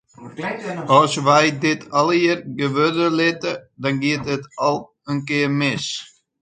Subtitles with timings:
[0.99, 4.45] As wy dit allegear gewurde litte, dan giet it
[5.11, 5.85] in kear mis.